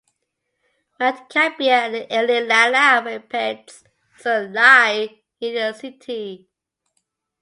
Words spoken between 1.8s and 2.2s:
the